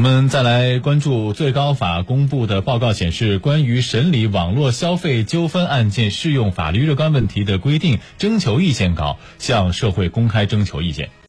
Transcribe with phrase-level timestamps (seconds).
[0.00, 11.10] 我们再来关注最高法公布的报告显示关于审理网络消费纠纷案件适用法律若干问题的规定征求意见稿向社会公开征求意见。